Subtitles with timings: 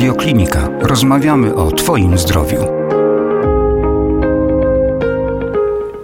[0.00, 0.68] Radioklinika.
[0.80, 2.58] Rozmawiamy o Twoim zdrowiu.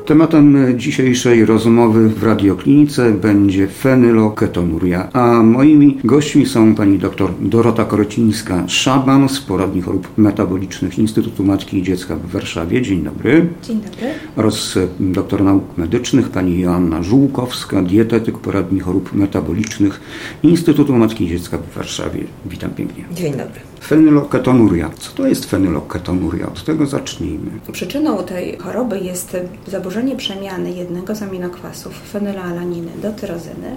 [0.07, 9.29] Tematem dzisiejszej rozmowy w radioklinice będzie fenyloketonuria, a moimi gośćmi są pani dr Dorota Korocińska-Szaban
[9.29, 12.83] z Poradni Chorób Metabolicznych Instytutu Matki i Dziecka w Warszawie.
[12.83, 13.47] Dzień dobry.
[13.63, 14.07] Dzień dobry.
[14.37, 20.01] Oraz doktor nauk medycznych pani Joanna Żółkowska, dietetyk Poradni Chorób Metabolicznych
[20.43, 22.25] Instytutu Matki i Dziecka w Warszawie.
[22.47, 23.05] Witam pięknie.
[23.13, 23.76] Dzień dobry.
[23.87, 24.91] Fenyloketonuria.
[24.99, 26.47] Co to jest fenyloketonuria?
[26.47, 27.51] Od tego zacznijmy.
[27.73, 29.37] Przyczyną tej choroby jest
[29.67, 33.77] zaburzenie przemiany jednego z aminokwasów fenylalaniny do tyrozyny.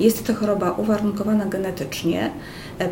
[0.00, 2.30] Jest to choroba uwarunkowana genetycznie.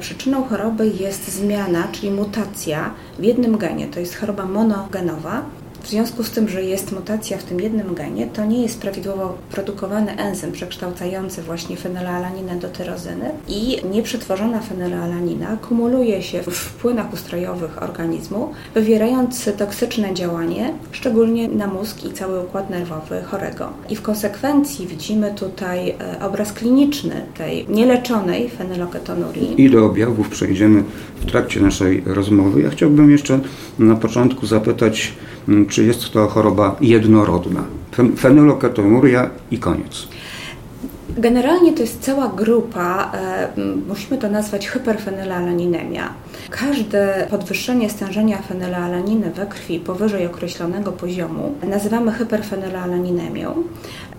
[0.01, 3.87] Przyczyną choroby jest zmiana, czyli mutacja w jednym genie.
[3.87, 5.43] To jest choroba monogenowa.
[5.85, 9.39] W związku z tym, że jest mutacja w tym jednym genie, to nie jest prawidłowo
[9.51, 17.83] produkowany enzym przekształcający właśnie fenylalaninę do tyrozyny i nieprzetworzona fenylalanina kumuluje się w płynach ustrojowych
[17.83, 23.69] organizmu, wywierając toksyczne działanie, szczególnie na mózg i cały układ nerwowy chorego.
[23.89, 29.63] I w konsekwencji widzimy tutaj e, obraz kliniczny tej nieleczonej fenyloketonurii.
[29.63, 30.85] I do objawów przejdziemy
[31.21, 32.63] w trakcie naszej rozmowy.
[32.63, 33.41] Ja chciałbym jeszcze
[33.79, 35.13] na początku zapytać,
[35.69, 37.65] czy jest to choroba jednorodna.
[38.17, 40.09] Fenyloketonuria i koniec.
[41.19, 43.49] Generalnie to jest cała grupa, e,
[43.89, 46.03] musimy to nazwać hyperfenylalaninemią.
[46.51, 53.55] Każde podwyższenie stężenia fenylalaniny we krwi powyżej określonego poziomu nazywamy hyperfenylalaniniemią.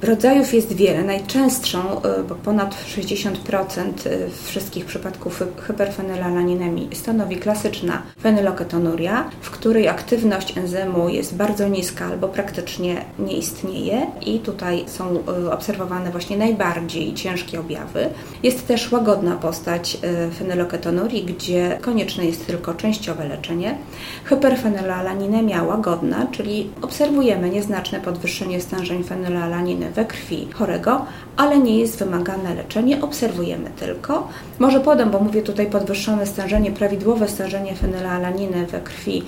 [0.01, 1.03] Rodzajów jest wiele.
[1.03, 10.57] Najczęstszą, e, bo ponad 60% e, wszystkich przypadków hyperfenylalaninemi stanowi klasyczna fenyloketonuria, w której aktywność
[10.57, 17.13] enzymu jest bardzo niska albo praktycznie nie istnieje i tutaj są e, obserwowane właśnie najbardziej
[17.13, 18.09] ciężkie objawy.
[18.43, 19.97] Jest też łagodna postać
[20.39, 23.77] fenyloketonurii, gdzie konieczne jest tylko częściowe leczenie.
[24.23, 31.06] Hyperfenylalaninemia łagodna, czyli obserwujemy nieznaczne podwyższenie stężeń fenylalaniny we krwi chorego,
[31.38, 34.28] ale nie jest wymagane leczenie, obserwujemy tylko.
[34.59, 39.23] Może podam, bo mówię tutaj podwyższone stężenie, prawidłowe stężenie fenylalaniny we krwi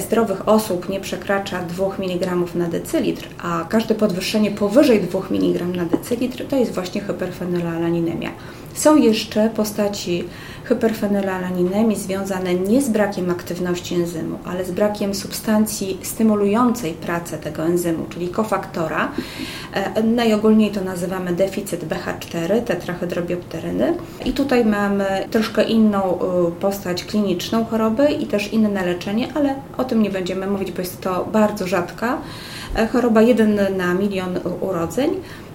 [0.00, 5.84] zdrowych osób nie przekracza 2 mg na decylitr, a każde podwyższenie powyżej 2 mg na
[5.84, 8.30] decylitr to jest właśnie hyperfenylalaninемia.
[8.74, 10.24] Są jeszcze postaci
[10.64, 18.06] hyperfenylalaninemi związane nie z brakiem aktywności enzymu, ale z brakiem substancji stymulującej pracę tego enzymu,
[18.08, 19.12] czyli kofaktora.
[19.74, 23.94] E, najogólniej to nazywamy deficyt BH4, tetrahydrobiopteryny.
[24.24, 26.18] I tutaj mamy troszkę inną
[26.48, 30.80] y, postać kliniczną choroby i też inne leczenie, ale o tym nie będziemy mówić, bo
[30.80, 32.18] jest to bardzo rzadka
[32.76, 35.10] e, choroba, 1 na milion urodzeń.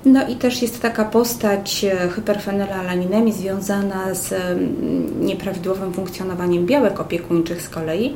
[0.06, 7.62] No i też jest taka postać e, hyperfenylalaninemi związana z mm, nieprawidłowym funkcjonowaniem białek opiekuńczych
[7.62, 8.16] z kolei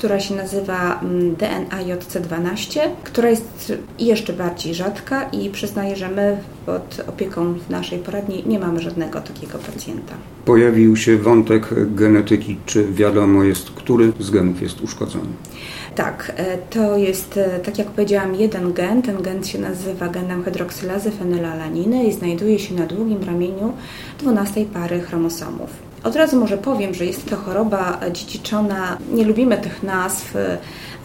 [0.00, 6.36] która się nazywa mm, DNA JC12, która jest jeszcze bardziej rzadka i przyznaję, że my
[6.66, 10.14] pod opieką w naszej poradni nie mamy żadnego takiego pacjenta.
[10.44, 12.56] Pojawił się wątek genetyki.
[12.66, 15.30] Czy wiadomo jest, który z genów jest uszkodzony?
[15.94, 19.02] Tak, e, to jest, e, tak jak powiedziałam, jeden gen.
[19.02, 23.72] Ten gen się nazywa genem hydroksylazy fenylalaniny i znajduje się na długim ramieniu
[24.18, 25.89] 12 pary chromosomów.
[26.04, 30.34] Od razu może powiem, że jest to choroba dziedziczona, nie lubimy tych nazw,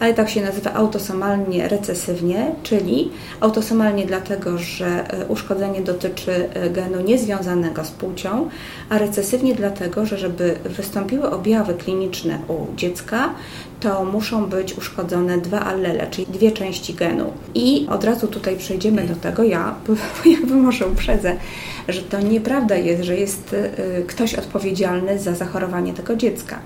[0.00, 7.00] ale tak się nazywa autosomalnie recesywnie, czyli autosomalnie dlatego, że e, uszkodzenie dotyczy e, genu
[7.00, 8.48] niezwiązanego z płcią,
[8.88, 13.34] a recesywnie dlatego, że żeby wystąpiły objawy kliniczne u dziecka,
[13.80, 17.32] to muszą być uszkodzone dwa allele, czyli dwie części genu.
[17.54, 19.74] I od razu tutaj przejdziemy do tego, ja
[20.26, 21.36] jakby może uprzedzę,
[21.88, 26.60] że to nieprawda jest, że jest e, ktoś odpowiedzialny za zachorowanie tego dziecka.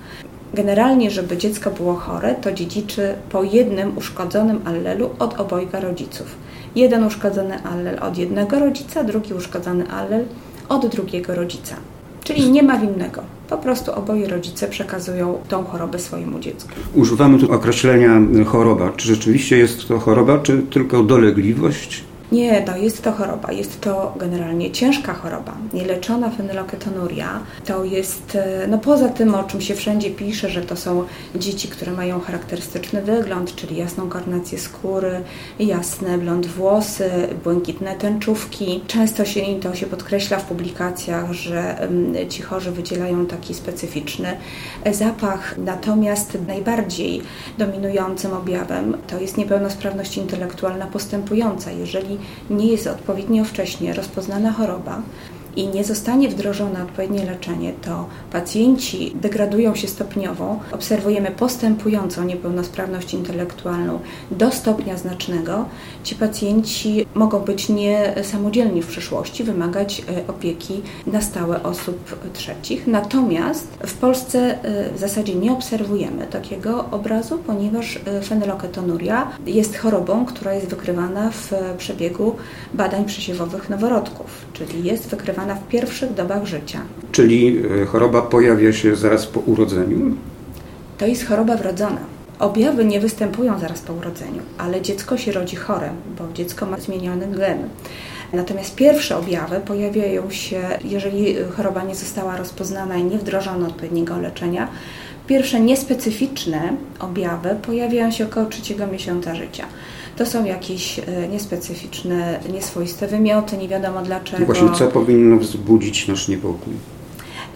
[0.54, 6.26] Generalnie, żeby dziecko było chore, to dziedziczy po jednym uszkodzonym allelu od obojga rodziców.
[6.76, 10.24] Jeden uszkodzony allel od jednego rodzica, drugi uszkodzony allel
[10.68, 11.76] od drugiego rodzica.
[12.24, 13.22] Czyli nie ma winnego.
[13.48, 16.70] Po prostu oboje rodzice przekazują tą chorobę swojemu dziecku.
[16.94, 18.92] Używamy tu określenia choroba.
[18.96, 22.04] Czy rzeczywiście jest to choroba, czy tylko dolegliwość?
[22.32, 23.52] Nie, to jest to choroba.
[23.52, 25.56] Jest to generalnie ciężka choroba.
[25.72, 30.76] Nieleczona fenyloketonuria to jest, e, no poza tym, o czym się wszędzie pisze, że to
[30.76, 31.04] są
[31.34, 35.20] dzieci, które mają charakterystyczny wygląd, czyli jasną karnację skóry,
[35.58, 37.10] jasne blond włosy,
[37.44, 38.82] błękitne tęczówki.
[38.86, 41.88] Często się to się podkreśla w publikacjach, że
[42.28, 44.36] ci chorzy wydzielają taki specyficzny
[44.84, 45.58] e, zapach.
[45.58, 47.22] Natomiast najbardziej
[47.58, 51.70] dominującym objawem to jest niepełnosprawność intelektualna postępująca.
[51.70, 52.19] Jeżeli
[52.50, 55.02] nie jest odpowiednio wcześnie rozpoznana choroba,
[55.56, 60.60] i nie zostanie wdrożone odpowiednie leczenie, to pacjenci degradują się stopniowo.
[60.72, 64.00] Obserwujemy postępującą niepełnosprawność intelektualną
[64.30, 65.66] do stopnia znacznego.
[66.04, 72.86] Ci pacjenci mogą być niesamodzielni w przyszłości, wymagać e, opieki na stałe osób trzecich.
[72.86, 80.26] Natomiast w Polsce e, w zasadzie nie obserwujemy takiego obrazu, ponieważ e, fenyloketonuria jest chorobą,
[80.26, 82.36] która jest wykrywana w przebiegu
[82.74, 86.80] badań przesiewowych noworodków, czyli jest wykrywana w pierwszych dobach życia.
[87.12, 90.16] Czyli e, choroba pojawia się zaraz po urodzeniu?
[90.98, 92.00] To jest choroba wrodzona.
[92.38, 97.26] Objawy nie występują zaraz po urodzeniu, ale dziecko się rodzi chore, bo dziecko ma zmieniony
[97.26, 97.58] gen.
[98.32, 104.68] Natomiast pierwsze objawy pojawiają się, jeżeli choroba nie została rozpoznana i nie wdrożono odpowiedniego leczenia.
[105.26, 109.64] Pierwsze niespecyficzne objawy pojawiają się około trzeciego miesiąca życia.
[110.20, 114.46] To są jakieś e, niespecyficzne, nieswoiste wymioty, nie wiadomo dlaczego.
[114.46, 116.72] Właśnie co powinno wzbudzić nasz niepokój?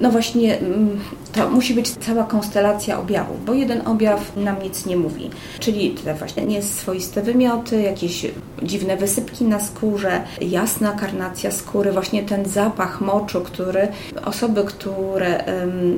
[0.01, 1.01] No właśnie, mm,
[1.33, 5.31] to musi być cała konstelacja objawów, bo jeden objaw nam nic nie mówi.
[5.61, 8.27] Czyli te właśnie nieswoiste wymioty, jakieś
[8.63, 13.89] dziwne wysypki na skórze, jasna karnacja skóry, właśnie ten zapach moczu, który
[14.25, 15.45] osoby, które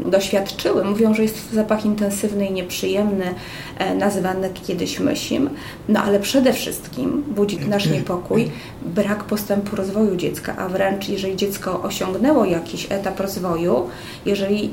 [0.07, 3.35] doświadczyły, mówią, że jest to zapach intensywny i nieprzyjemny,
[3.79, 5.51] e, nazywany kiedyś mysim.
[5.89, 8.51] No ale przede wszystkim budzi nasz niepokój
[8.83, 13.86] brak postępu rozwoju dziecka, a wręcz jeżeli dziecko osiągnęło jakiś etap rozwoju,
[14.27, 14.71] jeżeli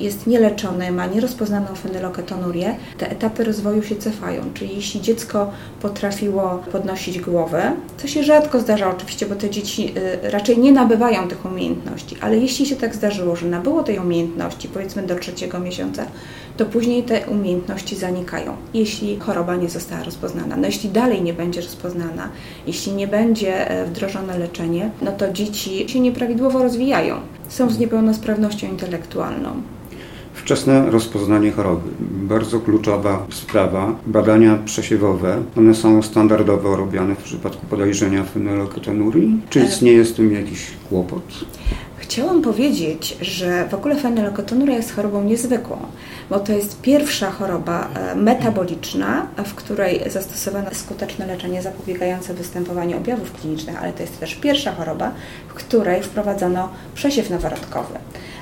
[0.00, 4.42] jest nieleczone, ma nierozpoznaną fenyloketonurię, te etapy rozwoju się cofają.
[4.54, 5.50] Czyli jeśli dziecko
[5.82, 9.94] potrafiło podnosić głowę, co się rzadko zdarza oczywiście, bo te dzieci
[10.24, 14.68] y, raczej nie nabywają tych umiejętności, ale jeśli się tak zdarzyło, że nabyło tej umiejętności,
[14.68, 16.06] powiedzmy do trzeciego miesiąca,
[16.58, 20.56] to później te umiejętności zanikają, jeśli choroba nie została rozpoznana.
[20.56, 22.28] No jeśli dalej nie będzie rozpoznana,
[22.66, 27.16] jeśli nie będzie e, wdrożone leczenie, no to dzieci się nieprawidłowo rozwijają,
[27.48, 29.62] są z niepełnosprawnością intelektualną.
[30.34, 31.90] Wczesne rozpoznanie choroby.
[32.00, 33.94] Bardzo kluczowa sprawa.
[34.06, 39.40] Badania przesiewowe, one są standardowo robione w przypadku podejrzenia fenylketonurii.
[39.50, 41.44] Czy istnieje z tym jakiś kłopot?
[42.08, 45.78] Chciałam powiedzieć, że w ogóle fenylketonuria jest chorobą niezwykłą,
[46.30, 53.32] bo to jest pierwsza choroba e, metaboliczna, w której zastosowano skuteczne leczenie zapobiegające występowaniu objawów
[53.32, 55.12] klinicznych, ale to jest też pierwsza choroba,
[55.48, 57.94] w której wprowadzono przesiew noworodkowy.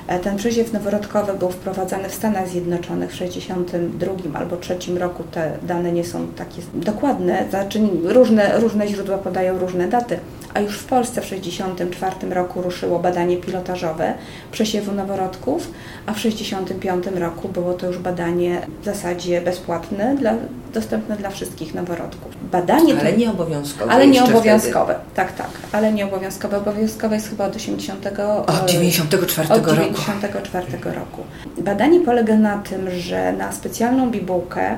[0.07, 5.23] E, ten przesiew noworodkowy był wprowadzany w Stanach Zjednoczonych w 1962 albo 1963 roku.
[5.31, 10.19] Te dane nie są takie dokładne, znaczy różne, różne źródła podają różne daty,
[10.53, 14.13] a już w Polsce w 1964 roku ruszyło badanie pilotażowe
[14.51, 15.71] przesiewu noworodków,
[16.05, 20.33] a w 1965 roku było to już badanie w zasadzie bezpłatne, dla,
[20.73, 22.31] dostępne dla wszystkich noworodków.
[22.51, 23.91] Badanie ale to, nie obowiązkowe.
[23.91, 25.15] Ale nie obowiązkowe, wtedy.
[25.15, 26.57] tak, tak, ale nie obowiązkowe.
[26.57, 28.07] Obowiązkowe jest chyba od 80.
[28.47, 29.61] Od 94 od
[30.05, 31.23] 94 roku.
[31.57, 34.77] Badanie polega na tym, że na specjalną bibułkę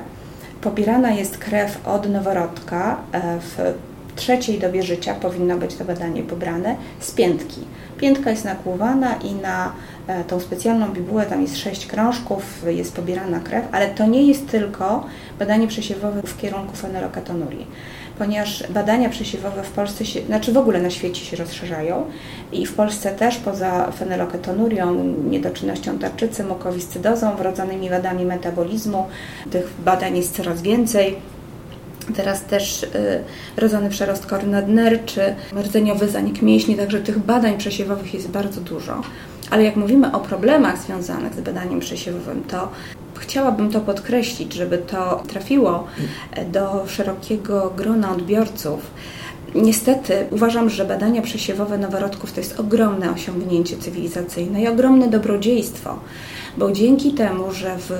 [0.60, 3.74] pobierana jest krew od noworodka e, w
[4.16, 7.60] trzeciej dobie życia powinno być to badanie pobrane z piętki.
[7.98, 9.72] Piętka jest nakłuwana i na
[10.06, 14.50] e, tą specjalną bibułę, tam jest sześć krążków, jest pobierana krew, ale to nie jest
[14.50, 15.06] tylko
[15.38, 17.66] badanie przesiewowe w kierunku fenyloketonurii,
[18.20, 22.06] ponieważ badania przesiewowe w Polsce, się, znaczy w ogóle na świecie się rozszerzają
[22.52, 24.94] i w Polsce też poza fenyloketonurią,
[25.30, 29.06] niedoczynnością tarczycy, mukowiscydozą, wrodzonymi wadami metabolizmu,
[29.50, 31.16] tych badań jest coraz więcej.
[32.16, 32.88] Teraz też y,
[33.56, 39.02] rodzony przerost kory nadnerczy, rdzeniowy zanik mięśni, także tych badań przesiewowych jest bardzo dużo.
[39.50, 42.68] Ale jak mówimy o problemach związanych z badaniem przesiewowym, to
[43.20, 45.86] chciałabym to podkreślić, żeby to trafiło
[46.52, 48.90] do szerokiego grona odbiorców.
[49.54, 55.98] Niestety uważam, że badania przesiewowe noworodków to jest ogromne osiągnięcie cywilizacyjne i ogromne dobrodziejstwo,
[56.58, 57.92] bo dzięki temu, że w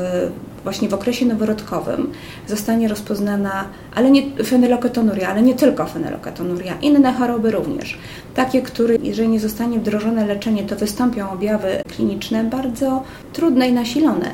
[0.64, 2.12] właśnie w okresie noworodkowym
[2.48, 7.98] zostanie rozpoznana, ale nie fenyloketonuria, ale nie tylko fenyloketonuria, inne choroby również.
[8.34, 14.30] Takie, które jeżeli nie zostanie wdrożone leczenie, to wystąpią objawy kliniczne bardzo trudne i nasilone.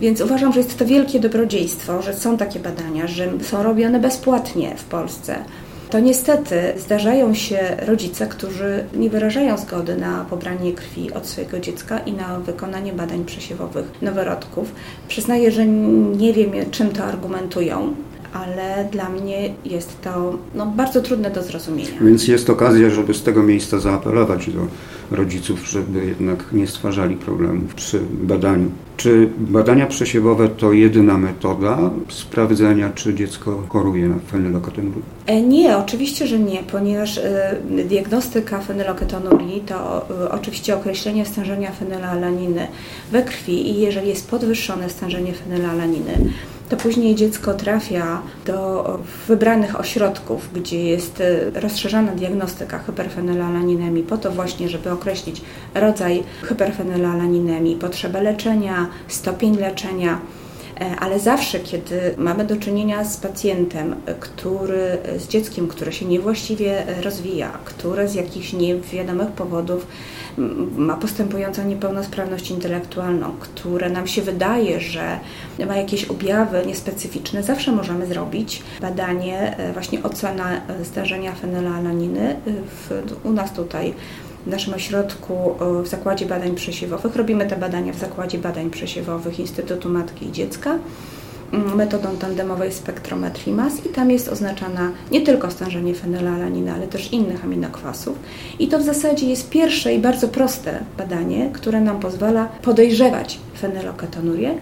[0.00, 4.74] Więc uważam, że jest to wielkie dobrodziejstwo, że są takie badania, że są robione bezpłatnie
[4.76, 5.44] w Polsce
[5.92, 11.98] to niestety zdarzają się rodzice, którzy nie wyrażają zgody na pobranie krwi od swojego dziecka
[11.98, 14.72] i na wykonanie badań przesiewowych noworodków.
[15.08, 17.94] Przyznaję, że nie wiem, czym to argumentują,
[18.32, 21.90] ale dla mnie jest to no, bardzo trudne do zrozumienia.
[22.00, 24.60] Więc jest okazja, żeby z tego miejsca zaapelować do
[25.16, 28.70] rodziców, żeby jednak nie stwarzali problemów przy badaniu.
[28.96, 35.02] Czy badania przesiewowe to jedyna metoda sprawdzenia, czy dziecko choruje na fenyloketonurii?
[35.26, 37.56] E, nie, oczywiście, że nie, ponieważ e,
[37.88, 42.66] diagnostyka fenyloketonurii to e, oczywiście określenie stężenia fenylalaniny
[43.12, 46.12] we krwi i jeżeli jest podwyższone stężenie fenylalaniny,
[46.72, 48.98] to później dziecko trafia do
[49.28, 51.22] wybranych ośrodków, gdzie jest
[51.54, 55.42] rozszerzana diagnostyka hyperfenylalaninemi po to właśnie, żeby określić
[55.74, 60.18] rodzaj hyperfenylalaninemi, potrzebę leczenia, stopień leczenia.
[60.82, 66.84] E, ale zawsze, kiedy mamy do czynienia z pacjentem, który, z dzieckiem, które się niewłaściwie
[67.02, 69.86] rozwija, które z jakichś niewiadomych powodów
[70.76, 75.20] ma postępującą niepełnosprawność intelektualną, które nam się wydaje, że
[75.66, 83.32] ma jakieś objawy niespecyficzne, zawsze możemy zrobić badanie, e, właśnie ocena zdarzenia fenylalaniny w, u
[83.32, 83.94] nas tutaj
[84.46, 87.16] w naszym ośrodku w Zakładzie Badań Przesiewowych.
[87.16, 90.78] Robimy te badania w Zakładzie Badań Przesiewowych Instytutu Matki i Dziecka
[91.52, 97.12] mm, metodą tandemowej spektrometrii mas i tam jest oznaczana nie tylko stężenie fenylalaniny, ale też
[97.12, 98.18] innych aminokwasów.
[98.58, 104.54] I to w zasadzie jest pierwsze i bardzo proste badanie, które nam pozwala podejrzewać fenyloketonurię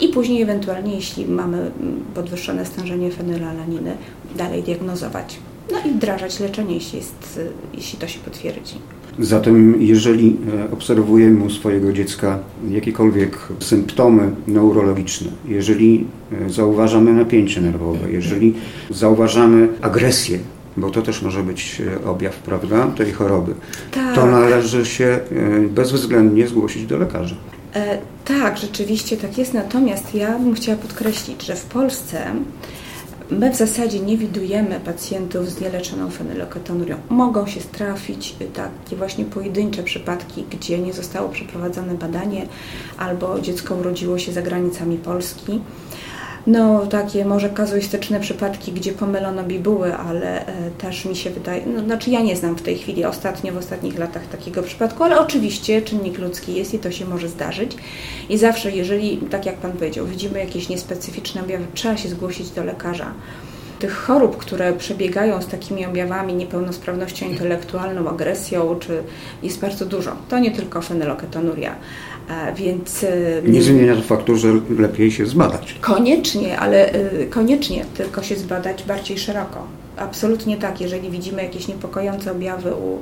[0.00, 3.96] i później ewentualnie, jeśli mamy mm, podwyższone stężenie fenylalaniny,
[4.36, 5.38] dalej diagnozować.
[5.72, 7.40] No i wdrażać leczenie, jeśli, jest,
[7.74, 8.74] jeśli to się potwierdzi.
[9.20, 10.36] Zatem jeżeli
[10.68, 12.38] e, obserwujemy u swojego dziecka
[12.70, 16.06] jakiekolwiek symptomy neurologiczne, jeżeli
[16.46, 18.54] e, zauważamy napięcie nerwowe, jeżeli
[18.90, 20.38] zauważamy agresję,
[20.76, 23.54] bo to też może być e, objaw, prawda, tej choroby,
[23.90, 24.14] tak.
[24.14, 25.20] to należy się
[25.70, 27.36] bezwzględnie zgłosić do lekarza.
[27.74, 29.54] E, tak, rzeczywiście tak jest.
[29.54, 32.24] Natomiast ja bym chciała podkreślić, że w Polsce
[33.30, 36.96] My w zasadzie nie widujemy pacjentów z nieleczoną fenyloketonurią.
[37.08, 42.46] Mogą się trafić takie właśnie pojedyncze przypadki, gdzie nie zostało przeprowadzone badanie
[42.98, 45.60] albo dziecko urodziło się za granicami Polski
[46.48, 51.80] no takie może kazuistyczne przypadki, gdzie pomylono bibuły, ale e, też mi się wydaje, no,
[51.80, 55.82] znaczy ja nie znam w tej chwili ostatnio, w ostatnich latach takiego przypadku, ale oczywiście
[55.82, 57.76] czynnik ludzki jest i to się może zdarzyć.
[58.28, 62.64] I zawsze, jeżeli, tak jak Pan powiedział, widzimy jakieś niespecyficzne objawy, trzeba się zgłosić do
[62.64, 63.14] lekarza
[63.78, 69.02] tych chorób, które przebiegają z takimi objawami, niepełnosprawnością intelektualną, agresją, czy
[69.42, 70.12] jest bardzo dużo.
[70.28, 71.74] To nie tylko fenyloketonuria.
[72.56, 73.06] Więc
[73.44, 75.74] nie zmienia to faktu, że lepiej się zbadać.
[75.80, 79.66] Koniecznie, ale y, koniecznie tylko się zbadać bardziej szeroko.
[79.96, 82.98] Absolutnie tak, jeżeli widzimy jakieś niepokojące objawy u,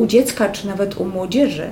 [0.00, 1.70] u dziecka czy nawet u młodzieży,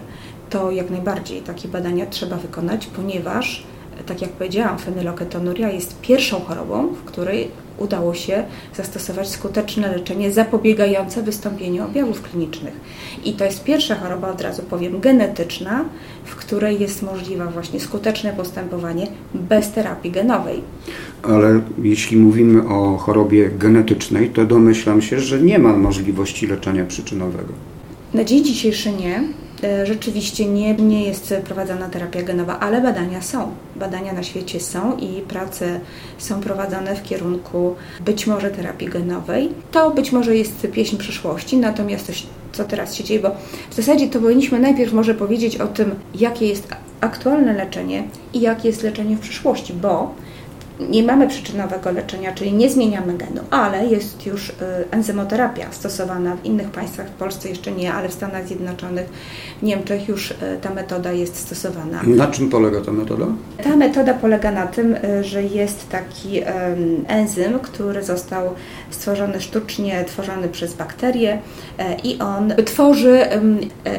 [0.50, 3.64] to jak najbardziej takie badania trzeba wykonać, ponieważ
[4.06, 7.48] tak jak powiedziałam, fenyloketonuria jest pierwszą chorobą, w której
[7.78, 8.44] udało się
[8.76, 12.74] zastosować skuteczne leczenie zapobiegające wystąpieniu objawów klinicznych.
[13.24, 15.84] I to jest pierwsza choroba, od razu powiem, genetyczna,
[16.24, 20.60] w której jest możliwe właśnie skuteczne postępowanie bez terapii genowej.
[21.22, 27.52] Ale jeśli mówimy o chorobie genetycznej, to domyślam się, że nie ma możliwości leczenia przyczynowego.
[28.14, 29.24] Na dzień dzisiejszy nie.
[29.64, 33.52] E, rzeczywiście nie, nie jest prowadzona terapia genowa, ale badania są.
[33.76, 35.80] Badania na świecie są i prace
[36.18, 39.48] są prowadzone w kierunku być może terapii genowej.
[39.70, 43.30] To być może jest pieśń przyszłości, natomiast coś, co teraz się dzieje, bo
[43.70, 46.68] w zasadzie to powinniśmy najpierw może powiedzieć o tym, jakie jest
[47.00, 48.02] aktualne leczenie
[48.32, 50.14] i jakie jest leczenie w przyszłości, bo
[50.80, 54.54] nie mamy przyczynowego leczenia, czyli nie zmieniamy genu, ale jest już y,
[54.90, 59.06] enzymoterapia stosowana w innych państwach, w Polsce jeszcze nie, ale w Stanach Zjednoczonych,
[59.60, 62.02] w Niemczech już y, ta metoda jest stosowana.
[62.06, 63.26] Na czym polega ta metoda?
[63.64, 66.40] Ta metoda polega na tym, y, że jest taki
[67.06, 68.50] enzym, który został
[68.90, 71.38] stworzony sztucznie, tworzony przez bakterie
[72.04, 73.20] i on tworzy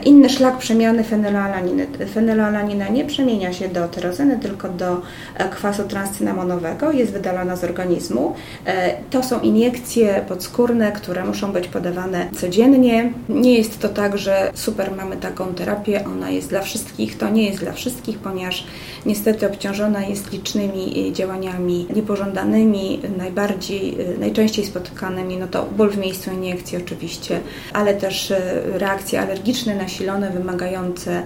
[0.04, 1.88] inny szlak przemiany fenylalaniny.
[2.14, 5.02] Fenylalanina nie przemienia się do tyrozyny, tylko do
[5.36, 8.34] e, kwasu transcynamonowego jest wydalana z organizmu.
[8.66, 13.14] E, to są iniekcje podskórne, które muszą być podawane codziennie.
[13.30, 17.18] Nie jest to tak, że super mamy taką terapię, ona jest dla wszystkich.
[17.18, 18.68] To nie jest dla wszystkich, ponieważ
[19.06, 25.98] niestety obciążona jest licznymi e, działaniami niepożądanymi, najbardziej, e, najczęściej spotykanymi, no to ból w
[25.98, 27.40] miejscu iniekcji oczywiście,
[27.74, 28.34] ale też
[28.74, 31.24] reakcje alergiczne nasilone, wymagające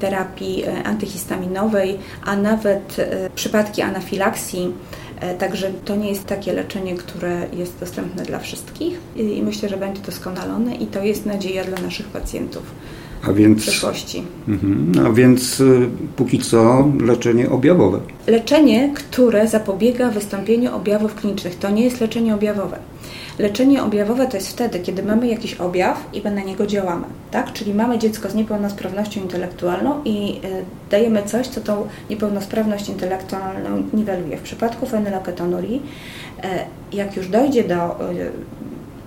[0.00, 4.72] terapii e, antyhistaminowej, a nawet e, przypadki anafilaksji.
[5.20, 9.76] E, także to nie jest takie leczenie, które jest dostępne dla wszystkich i myślę, że
[9.76, 12.62] będzie doskonalone i to jest nadzieja dla naszych pacjentów.
[13.28, 14.22] A więc, przyszłości.
[14.48, 18.00] Mhm, a więc y, póki co leczenie objawowe.
[18.26, 21.58] Leczenie, które zapobiega wystąpieniu objawów klinicznych.
[21.58, 22.78] To nie jest leczenie objawowe.
[23.38, 27.04] Leczenie objawowe to jest wtedy, kiedy mamy jakiś objaw i na niego działamy.
[27.30, 27.52] Tak?
[27.52, 34.36] Czyli mamy dziecko z niepełnosprawnością intelektualną i y, dajemy coś, co tą niepełnosprawność intelektualną niweluje.
[34.36, 35.82] W przypadku fenyloketonurii,
[36.44, 37.98] y, jak już dojdzie do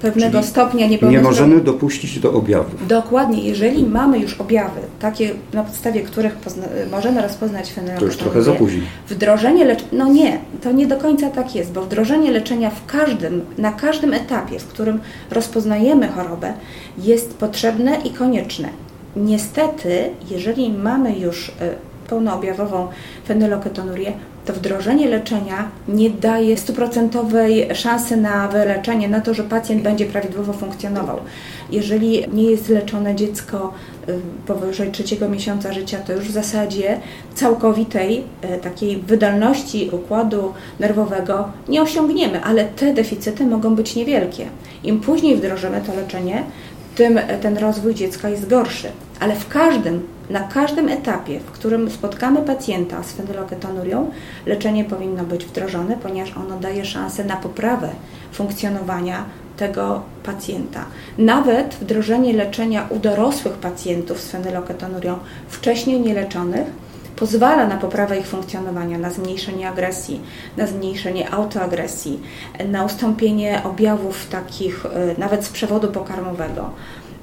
[0.01, 2.87] pewnego Czyli stopnia Nie możemy dopuścić do objawów.
[2.87, 3.43] Dokładnie.
[3.43, 6.37] Jeżeli mamy już objawy, takie na podstawie których
[6.91, 7.99] możemy rozpoznać fenyloketonię.
[7.99, 8.83] To już trochę za późno.
[9.09, 13.41] Wdrożenie leczenia, no nie, to nie do końca tak jest, bo wdrożenie leczenia w każdym,
[13.57, 14.99] na każdym etapie, w którym
[15.31, 16.53] rozpoznajemy chorobę,
[16.97, 18.69] jest potrzebne i konieczne.
[19.15, 21.51] Niestety, jeżeli mamy już y,
[22.09, 22.87] pełnoobjawową
[23.27, 24.13] fenyloketonurię,
[24.47, 30.53] to wdrożenie leczenia nie daje stuprocentowej szansy na wyleczenie, na to, że pacjent będzie prawidłowo
[30.53, 31.19] funkcjonował.
[31.71, 33.73] Jeżeli nie jest leczone dziecko
[34.09, 36.99] y, powyżej trzeciego miesiąca życia, to już w zasadzie
[37.35, 38.23] całkowitej
[38.55, 44.45] y, takiej wydolności układu nerwowego nie osiągniemy, ale te deficyty mogą być niewielkie.
[44.83, 46.43] Im później wdrożymy to leczenie,
[46.95, 48.87] tym ten rozwój dziecka jest gorszy.
[49.19, 54.11] Ale w każdym na każdym etapie, w którym spotkamy pacjenta z fenyloketonurią,
[54.45, 57.89] leczenie powinno być wdrożone, ponieważ ono daje szansę na poprawę
[58.31, 59.23] funkcjonowania
[59.57, 60.85] tego pacjenta.
[61.17, 65.19] Nawet wdrożenie leczenia u dorosłych pacjentów z fenyloketonurią
[65.49, 66.67] wcześniej nieleczonych
[67.15, 70.21] pozwala na poprawę ich funkcjonowania, na zmniejszenie agresji,
[70.57, 72.19] na zmniejszenie autoagresji,
[72.67, 76.69] na ustąpienie objawów takich e, nawet z przewodu pokarmowego.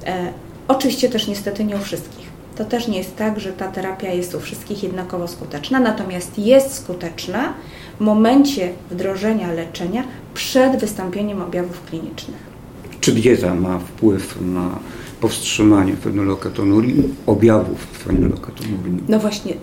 [0.05, 0.33] E,
[0.67, 2.24] oczywiście też niestety nie u wszystkich.
[2.55, 6.73] To też nie jest tak, że ta terapia jest u wszystkich jednakowo skuteczna, natomiast jest
[6.73, 7.53] skuteczna
[7.97, 12.55] w momencie wdrożenia leczenia przed wystąpieniem objawów klinicznych.
[13.01, 14.79] Czy dieta ma wpływ na
[15.21, 19.03] powstrzymanie fenyloketonurii, objawów fenyloketonurii?
[19.07, 19.53] No właśnie,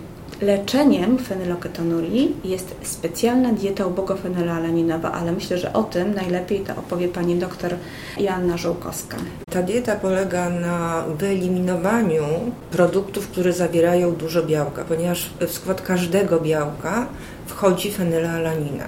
[0.45, 7.35] Leczeniem fenyloketonurii jest specjalna dieta ubogofenylalaninowa, ale myślę, że o tym najlepiej to opowie pani
[7.35, 7.75] doktor
[8.17, 9.17] Joanna Żółkowska.
[9.49, 12.23] Ta dieta polega na wyeliminowaniu
[12.71, 17.07] produktów, które zawierają dużo białka, ponieważ w skład każdego białka
[17.45, 18.87] wchodzi fenylalanina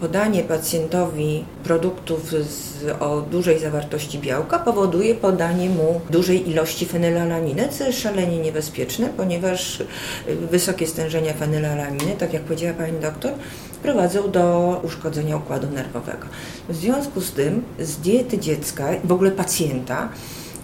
[0.00, 7.84] podanie pacjentowi produktów z, o dużej zawartości białka powoduje podanie mu dużej ilości fenylalaniny, co
[7.84, 9.82] jest szalenie niebezpieczne, ponieważ
[10.50, 13.32] wysokie stężenia fenylalaniny, tak jak powiedziała pani doktor,
[13.82, 16.26] prowadzą do uszkodzenia układu nerwowego.
[16.68, 20.08] W związku z tym z diety dziecka, w ogóle pacjenta,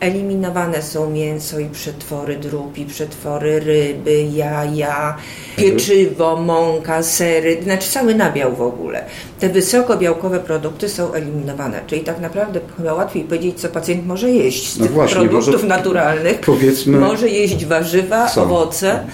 [0.00, 5.16] Eliminowane są mięso i przetwory drób, i przetwory ryby, jaja,
[5.56, 9.04] pieczywo, mąka, sery, znaczy cały nabiał w ogóle.
[9.40, 14.72] Te wysokobiałkowe produkty są eliminowane, czyli tak naprawdę chyba łatwiej powiedzieć, co pacjent może jeść
[14.72, 16.40] z no tych właśnie, produktów naturalnych.
[16.40, 18.42] Powiedzmy, może jeść warzywa, co?
[18.42, 19.06] owoce.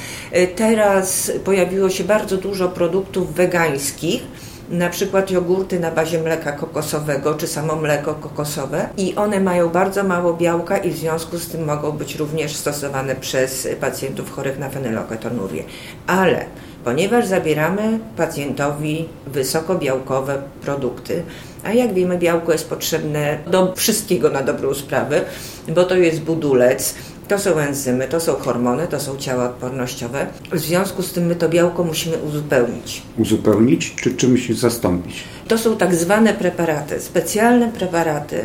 [0.57, 4.23] Teraz pojawiło się bardzo dużo produktów wegańskich,
[4.71, 10.05] na przykład jogurty na bazie mleka kokosowego, czy samo mleko kokosowe i one mają bardzo
[10.05, 14.69] mało białka i w związku z tym mogą być również stosowane przez pacjentów chorych na
[14.69, 15.65] fenyloketonurię.
[16.07, 16.45] Ale
[16.85, 21.23] ponieważ zabieramy pacjentowi wysokobiałkowe produkty,
[21.65, 25.21] a jak wiemy, białko jest potrzebne do wszystkiego na dobrą sprawę,
[25.69, 26.95] bo to jest budulec,
[27.29, 30.27] to są enzymy, to są hormony, to są ciała odpornościowe.
[30.53, 33.03] W związku z tym my to białko musimy uzupełnić.
[33.19, 35.25] Uzupełnić czy czymś zastąpić?
[35.49, 38.45] To są tak zwane preparaty, specjalne preparaty,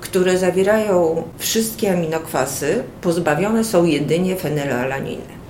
[0.00, 5.40] które zawierają wszystkie aminokwasy, pozbawione są jedynie fenylalaniny.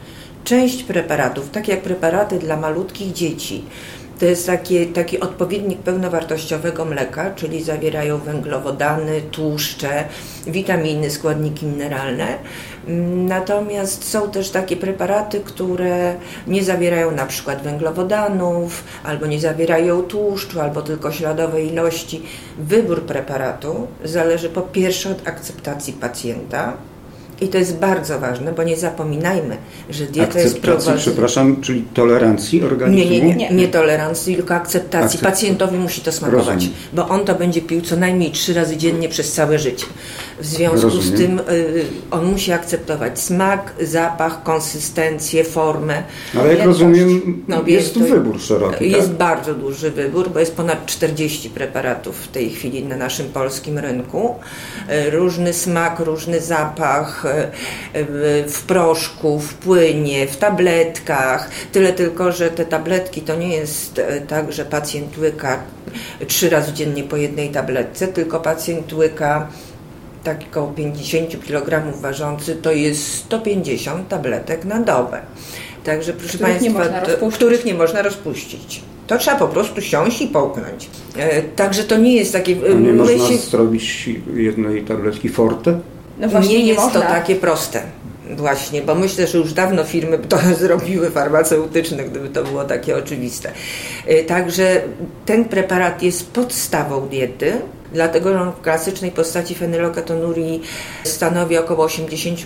[0.45, 3.65] Część preparatów, tak jak preparaty dla malutkich dzieci,
[4.21, 10.05] to jest taki, taki odpowiednik pełnowartościowego mleka, czyli zawierają węglowodany, tłuszcze,
[10.47, 12.27] witaminy, składniki mineralne.
[13.27, 16.15] Natomiast są też takie preparaty, które
[16.47, 22.23] nie zawierają na przykład węglowodanów, albo nie zawierają tłuszczu, albo tylko śladowej ilości.
[22.59, 26.73] Wybór preparatu zależy po pierwsze od akceptacji pacjenta,
[27.41, 29.57] i to jest bardzo ważne, bo nie zapominajmy,
[29.91, 30.97] że dieta jest prowadzona...
[30.97, 33.11] przepraszam, czyli tolerancji organizmu?
[33.11, 35.19] Nie, nie, nie, nie tolerancji, tylko akceptacji.
[35.19, 36.75] Pacjentowi musi to smakować, Rozumiem.
[36.93, 39.87] bo on to będzie pił co najmniej trzy razy dziennie przez całe życie.
[40.41, 41.17] W związku Rozumiem.
[41.17, 46.03] z tym y, on musi akceptować smak, zapach, konsystencję, formę.
[46.39, 48.91] Ale jak rozumiem, no, jest tu wybór szeroki.
[48.91, 49.17] Jest tak?
[49.17, 54.35] bardzo duży wybór, bo jest ponad 40 preparatów w tej chwili na naszym polskim rynku.
[55.07, 57.25] Y, różny smak, różny zapach,
[58.47, 61.51] w proszku, w płynie, w tabletkach.
[61.73, 65.59] Tyle tylko, że te tabletki to nie jest tak, że pacjent łyka
[66.27, 69.49] trzy razy dziennie po jednej tabletce, tylko pacjent łyka
[70.25, 75.21] taki około 50 kg ważący, to jest 150 tabletek na dobę.
[75.85, 78.83] Także proszę których Państwa, nie to, których nie można rozpuścić.
[79.07, 80.91] To trzeba po prostu siąść i połknąć.
[81.17, 82.57] E, także to nie jest takie...
[82.71, 83.37] A nie można się...
[83.37, 85.81] zrobić jednej tabletki forte?
[86.19, 87.01] No właśnie nie, nie jest można.
[87.01, 87.83] to takie proste.
[88.37, 92.97] Właśnie, bo myślę, że już dawno firmy by to zrobiły farmaceutyczne, gdyby to było takie
[92.97, 93.53] oczywiste.
[94.07, 94.83] E, Także
[95.27, 97.53] ten preparat jest podstawą diety,
[97.93, 100.63] dlatego że on w klasycznej postaci fenyloketonurii
[101.05, 102.37] stanowi około 80%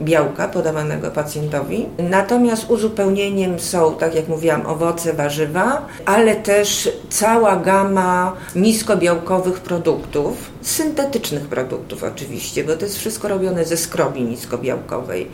[0.00, 1.86] białka podawanego pacjentowi.
[1.98, 11.48] Natomiast uzupełnieniem są, tak jak mówiłam, owoce, warzywa, ale też cała gama niskobiałkowych produktów, syntetycznych
[11.48, 15.28] produktów oczywiście, bo to jest wszystko robione ze skrobi niskobiałkowej,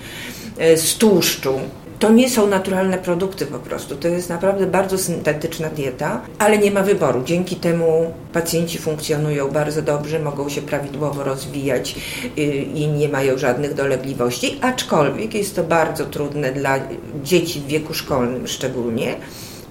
[0.58, 1.60] e, z tłuszczu.
[2.00, 3.96] To nie są naturalne produkty po prostu.
[3.96, 7.22] To jest naprawdę bardzo syntetyczna dieta, ale nie ma wyboru.
[7.24, 11.94] Dzięki temu pacjenci funkcjonują bardzo dobrze, mogą się prawidłowo rozwijać
[12.38, 12.42] y,
[12.74, 16.78] i nie mają żadnych dolegliwości, aczkolwiek jest to bardzo trudne dla
[17.24, 19.14] dzieci w wieku szkolnym szczególnie,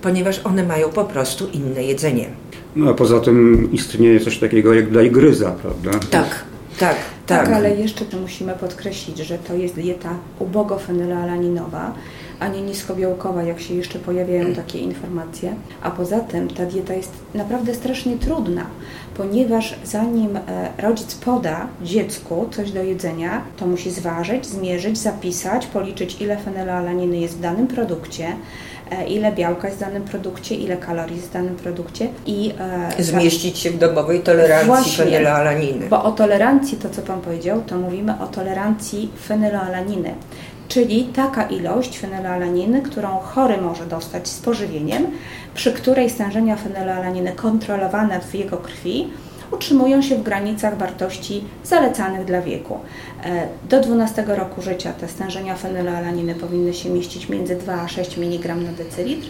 [0.02, 2.30] ponieważ one mają po prostu inne jedzenie.
[2.76, 6.08] No a poza tym istnieje coś takiego jak dajgryza, prawda?
[6.12, 6.46] Tak,
[6.80, 7.46] tak, tak.
[7.46, 11.94] Tak, ale jeszcze to musimy podkreślić, że to jest dieta ubogofenylalaninowa,
[12.39, 15.56] a nie niskobiałkowa, jak się jeszcze pojawiają takie informacje.
[15.82, 18.65] A poza tym ta dieta jest naprawdę strasznie trudna,
[19.18, 20.42] ponieważ zanim e,
[20.78, 27.38] rodzic poda dziecku coś do jedzenia, to musi zważyć, zmierzyć, zapisać, policzyć ile fenylalaniny jest
[27.38, 28.36] w danym produkcie,
[29.08, 32.54] ile białka jest w danym produkcie, ile kalorii jest w danym produkcie i
[32.97, 35.06] e, Zmieścić się w domowej tolerancji Właśnie.
[35.06, 35.88] fenylalaniny.
[35.89, 40.13] bo o tolerancji, to co Pan powiedział, to mówimy o tolerancji fenylalaniny,
[40.67, 45.08] czyli taka ilość fenylalaniny, którą chory może dostać z pożywieniem,
[45.56, 49.08] przy której stężenia fenylalaniny kontrolowane w jego krwi
[49.52, 52.80] utrzymują się w granicach wartości zalecanych dla wieku.
[53.24, 58.18] E, Do 12 roku życia te stężenia fenylalaniny powinny się mieścić między 2 a 6
[58.18, 59.28] mg na decylitr.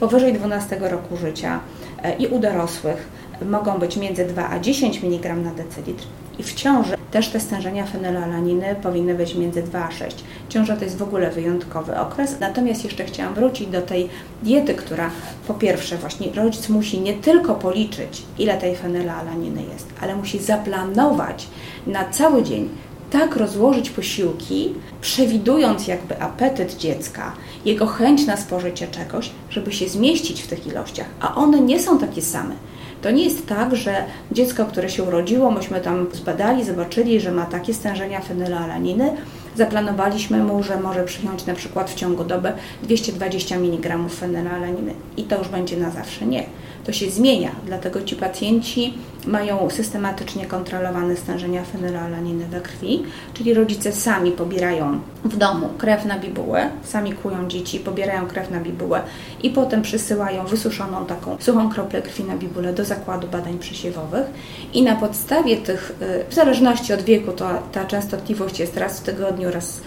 [0.00, 1.60] Powyżej 12 roku życia
[2.02, 3.08] e, i u dorosłych
[3.42, 6.06] mogą być między 2 a 10 mg na decylitr
[6.40, 10.16] i w ciąży też te stężenia fenylalaniny powinny być między 2 a 6.
[10.48, 12.36] Ciąża to jest w ogóle wyjątkowy okres.
[12.40, 14.08] Natomiast jeszcze chciałam wrócić do tej
[14.42, 15.10] diety, która
[15.48, 21.46] po pierwsze właśnie rodzic musi nie tylko policzyć, ile tej fenylalaniny jest, ale musi zaplanować
[21.86, 22.68] na cały dzień
[23.10, 27.32] tak rozłożyć posiłki, przewidując jakby apetyt dziecka,
[27.64, 31.98] jego chęć na spożycie czegoś, żeby się zmieścić w tych ilościach, a one nie są
[31.98, 32.54] takie same.
[33.02, 37.46] To nie jest tak, że dziecko, które się urodziło, myśmy tam zbadali, zobaczyli, że ma
[37.46, 39.12] takie stężenia fenylalaniny,
[39.56, 45.38] zaplanowaliśmy mu, że może przyjąć na przykład w ciągu doby 220 mg fenylalaniny i to
[45.38, 46.26] już będzie na zawsze.
[46.26, 46.44] Nie.
[46.90, 48.94] To się zmienia, dlatego ci pacjenci
[49.26, 53.02] mają systematycznie kontrolowane stężenia fenylalaniny we krwi,
[53.34, 58.60] czyli rodzice sami pobierają w domu krew na bibułę, sami kują dzieci, pobierają krew na
[58.60, 59.02] bibułę
[59.42, 64.26] i potem przysyłają wysuszoną taką suchą kroplę krwi na bibułę do zakładu badań przesiewowych.
[64.72, 69.02] I na podstawie tych, y, w zależności od wieku, to ta częstotliwość jest raz w
[69.02, 69.80] tygodniu, raz,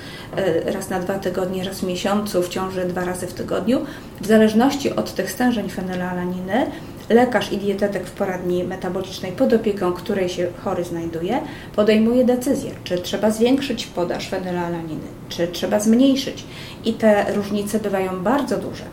[0.68, 3.80] y, raz na dwa tygodnie, raz w miesiącu, w ciąży dwa razy w tygodniu,
[4.22, 6.66] w zależności od tych stężeń fenylalaniny
[7.10, 11.42] lekarz i dietetyk w poradni metabolicznej pod opieką której się chory znajduje,
[11.76, 16.44] podejmuje decyzję, czy trzeba zwiększyć podaż fenylalaniny, czy trzeba zmniejszyć.
[16.86, 18.84] I te różnice bywają bardzo duże.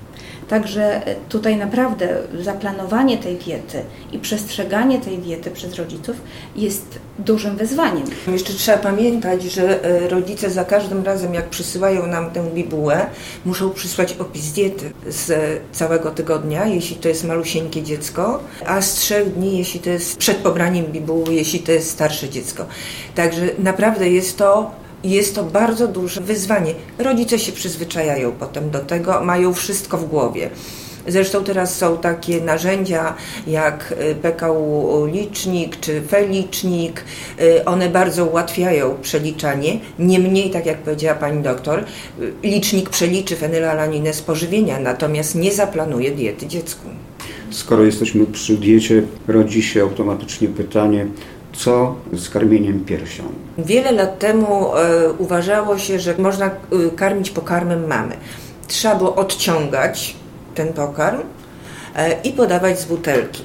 [0.50, 2.08] Także e, tutaj naprawdę
[2.40, 3.82] zaplanowanie tej diety
[4.12, 6.16] i przestrzeganie tej diety przez rodziców
[6.56, 8.04] jest dużym wyzwaniem.
[8.32, 13.06] Jeszcze trzeba pamiętać, że e, rodzice za każdym razem, jak przysyłają nam tę bibułę,
[13.44, 15.32] muszą przysłać opis diety z
[15.72, 20.36] całego tygodnia, jeśli to jest malusieńkie dziecko, a z trzech dni, jeśli to jest przed
[20.36, 22.66] pobraniem bibuły, jeśli to jest starsze dziecko.
[23.14, 26.74] Także naprawdę jest to jest to bardzo duże wyzwanie.
[26.98, 30.50] Rodzice się przyzwyczajają potem do tego, mają wszystko w głowie.
[31.08, 33.14] Zresztą teraz są takie narzędzia
[33.46, 37.04] jak y, PKU licznik czy felicznik.
[37.40, 39.80] Y, One bardzo ułatwiają przeliczanie.
[39.98, 41.84] Niemniej, tak jak powiedziała pani doktor,
[42.20, 46.88] y, licznik przeliczy fenylalaninę z pożywienia, natomiast nie zaplanuje diety dziecku.
[47.50, 51.06] Skoro jesteśmy przy diecie, rodzi się automatycznie pytanie,
[51.64, 53.22] co z karmieniem piersią?
[53.58, 56.50] Wiele lat temu e, uważało się, że można e,
[56.96, 58.16] karmić pokarmem mamy.
[58.66, 60.16] Trzeba było odciągać
[60.54, 61.20] ten pokarm
[61.96, 63.42] e, i podawać z butelki.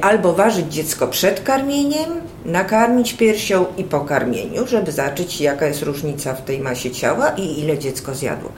[0.00, 2.10] Albo ważyć dziecko przed karmieniem,
[2.44, 7.60] nakarmić piersią i po karmieniu, żeby zobaczyć jaka jest różnica w tej masie ciała i
[7.60, 8.52] ile dziecko zjadło.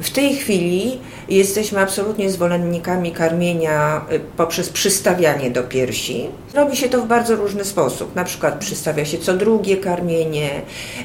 [0.00, 6.28] W tej chwili jesteśmy absolutnie zwolennikami karmienia y, poprzez przystawianie do piersi.
[6.54, 8.14] Robi się to w bardzo różny sposób.
[8.14, 10.50] Na przykład przystawia się co drugie karmienie.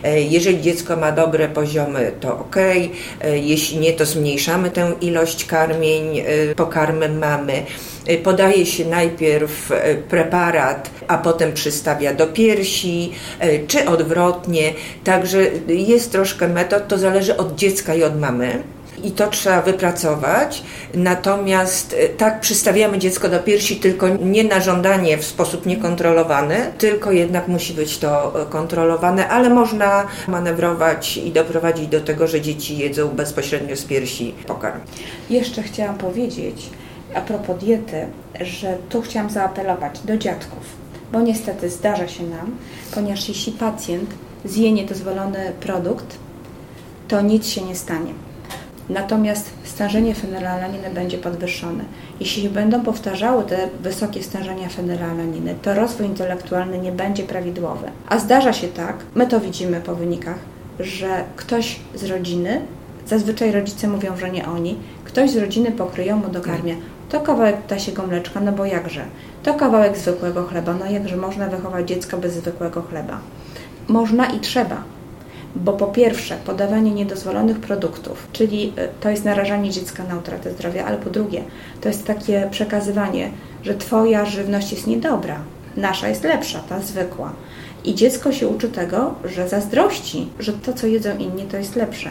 [0.03, 2.55] E, jeżeli dziecko ma dobre poziomy, to ok.
[2.57, 2.89] E,
[3.37, 7.63] jeśli nie, to zmniejszamy tę ilość karmień e, pokarmem mamy.
[8.23, 9.71] Podaje się najpierw
[10.09, 13.11] preparat, a potem przystawia do piersi,
[13.67, 14.73] czy odwrotnie.
[15.03, 18.63] Także jest troszkę metod, to zależy od dziecka i od mamy
[19.03, 20.63] i to trzeba wypracować.
[20.93, 27.11] Natomiast e, tak przystawiamy dziecko do piersi tylko nie na żądanie w sposób niekontrolowany, tylko
[27.11, 32.77] jednak musi być to e, kontrolowane, ale można manewrować i doprowadzić do tego, że dzieci
[32.77, 34.79] jedzą bezpośrednio z piersi pokarm.
[35.29, 36.69] Jeszcze chciałam powiedzieć
[37.15, 38.07] a propos diety,
[38.41, 40.63] że tu chciałam zaapelować do dziadków,
[41.11, 42.57] bo niestety zdarza się nam,
[42.95, 44.09] ponieważ jeśli pacjent
[44.45, 46.17] zje niedozwolony produkt,
[47.07, 48.13] to nic się nie stanie.
[48.89, 51.83] Natomiast stężenie fenylalaniny będzie podwyższone.
[52.19, 57.87] Jeśli będą powtarzały te wysokie stężenia fenylalaniny, to rozwój intelektualny nie będzie prawidłowy.
[58.07, 60.39] A zdarza się tak, my to widzimy po wynikach,
[60.79, 62.61] że ktoś z rodziny,
[63.07, 66.75] zazwyczaj rodzice mówią, że nie oni, ktoś z rodziny pokryją mu dokarmia.
[67.09, 69.05] To kawałek ptasiego mleczka, no bo jakże?
[69.43, 73.19] To kawałek zwykłego chleba, no jakże można wychować dziecko bez zwykłego chleba?
[73.87, 74.83] Można i trzeba
[75.55, 80.85] bo po pierwsze podawanie niedozwolonych produktów, czyli e, to jest narażanie dziecka na utratę zdrowia,
[80.85, 81.43] ale po drugie
[81.81, 83.31] to jest takie przekazywanie,
[83.63, 85.39] że Twoja żywność jest niedobra,
[85.77, 87.33] nasza jest lepsza, ta zwykła.
[87.83, 92.09] I dziecko się uczy tego, że zazdrości, że to, co jedzą inni, to jest lepsze.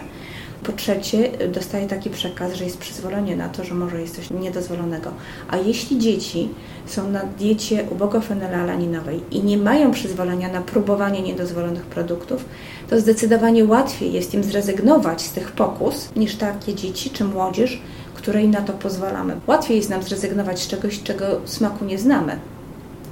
[0.62, 5.10] Po trzecie, dostaje taki przekaz, że jest przyzwolenie na to, że może jest coś niedozwolonego.
[5.50, 6.48] A jeśli dzieci
[6.86, 12.44] są na diecie ubogofenylalaninowej i nie mają przyzwolenia na próbowanie niedozwolonych produktów,
[12.88, 17.82] to zdecydowanie łatwiej jest im zrezygnować z tych pokus niż takie dzieci czy młodzież,
[18.14, 19.36] której na to pozwalamy.
[19.46, 22.38] Łatwiej jest nam zrezygnować z czegoś, czego smaku nie znamy.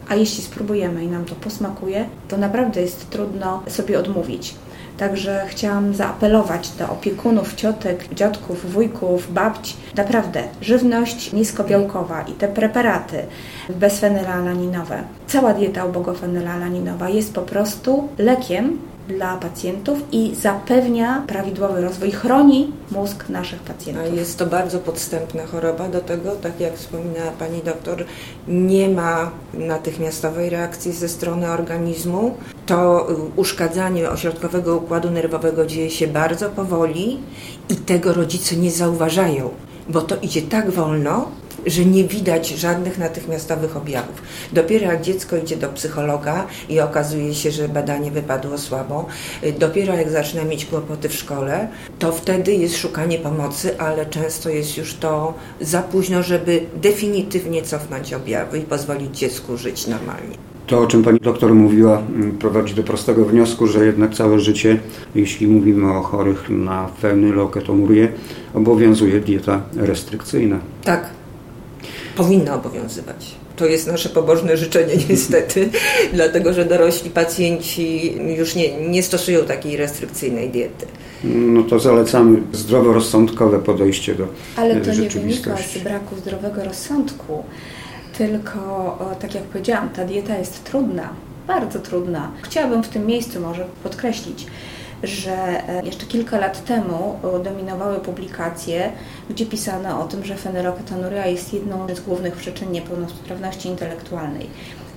[0.09, 4.55] A jeśli spróbujemy i nam to posmakuje, to naprawdę jest trudno sobie odmówić.
[4.99, 9.77] Także chciałam zaapelować do opiekunów, ciotek, dziadków, wujków, babci.
[9.97, 13.23] Naprawdę, żywność niskobiałkowa i te preparaty
[13.69, 22.73] bezfenylalaninowe, cała dieta ubogofenylalaninowa jest po prostu lekiem dla pacjentów i zapewnia prawidłowy rozwój, chroni
[22.91, 24.05] mózg naszych pacjentów.
[24.05, 28.05] A jest to bardzo podstępna choroba, do tego, tak jak wspominała pani doktor,
[28.49, 32.35] nie ma natychmiastowej reakcji ze strony organizmu.
[32.67, 37.19] To uszkadzanie ośrodkowego układu nerwowego dzieje się bardzo powoli
[37.69, 39.51] i tego rodzice nie zauważają,
[39.89, 41.29] bo to idzie tak wolno,
[41.67, 44.23] że nie widać żadnych natychmiastowych objawów.
[44.53, 49.07] Dopiero jak dziecko idzie do psychologa i okazuje się, że badanie wypadło słabo,
[49.45, 54.51] y, dopiero jak zaczyna mieć kłopoty w szkole, to wtedy jest szukanie pomocy, ale często
[54.51, 60.37] jest już to za późno, żeby definitywnie cofnąć objawy i pozwolić dziecku żyć normalnie.
[60.67, 64.79] To, o czym pani doktor mówiła, mm, prowadzi do prostego wniosku, że jednak całe życie,
[65.15, 68.09] jeśli mówimy o chorych na fenyloketonurię,
[68.55, 70.59] obowiązuje dieta restrykcyjna.
[70.85, 71.11] Tak,
[72.17, 73.35] powinna obowiązywać.
[73.57, 75.69] To jest nasze pobożne życzenie niestety,
[76.13, 80.87] dlatego że dorośli pacjenci już nie, nie stosują takiej restrykcyjnej diety.
[81.25, 84.27] No to zalecamy zdroworozsądkowe podejście do
[84.57, 87.45] Ale to nie wynika z braku zdrowego rozsądku,
[88.19, 91.09] tylko, tak jak powiedziałam, ta dieta jest trudna,
[91.47, 92.31] bardzo trudna.
[92.43, 94.47] Chciałabym w tym miejscu może podkreślić,
[95.03, 98.93] że e, jeszcze kilka lat temu e, dominowały publikacje,
[99.31, 104.51] gdzie pisano o tym, że fenyloketonuria jest jedną z głównych przyczyn niepełnosprawności intelektualnej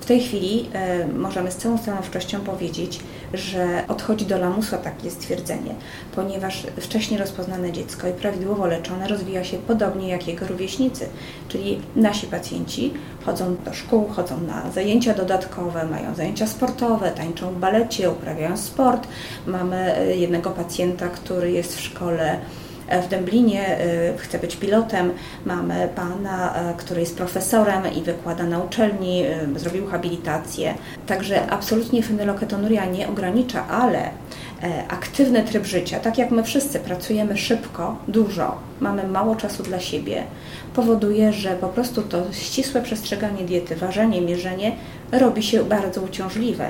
[0.09, 2.99] tej chwili e, możemy z całą stanowczością powiedzieć,
[3.33, 5.75] że odchodzi do lamusa takie stwierdzenie,
[6.15, 11.05] ponieważ wcześniej rozpoznane dziecko i prawidłowo leczone rozwija się podobnie jak jego rówieśnicy,
[11.47, 12.93] czyli nasi pacjenci
[13.25, 19.07] chodzą do szkół, chodzą na zajęcia dodatkowe, mają zajęcia sportowe, tańczą w balecie, uprawiają sport.
[19.47, 22.39] Mamy e, jednego pacjenta, który jest w szkole
[23.03, 23.77] w Dęblinie,
[24.15, 25.11] y, chce być pilotem.
[25.45, 29.23] Mamy pana, y, który jest profesorem i wykłada na uczelni,
[29.55, 30.73] zrobił habilitację.
[31.07, 34.09] Także absolutnie fenyloketonuria nie ogranicza, ale
[34.87, 40.23] aktywny tryb życia, tak jak my wszyscy pracujemy szybko, dużo, mamy mało czasu dla siebie,
[40.73, 44.75] powoduje, że po prostu to ścisłe przestrzeganie diety, ważenie, mierzenie
[45.11, 46.69] robi się bardzo uciążliwe.